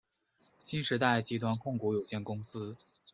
[0.57, 2.75] 新时代集团控股有限公司。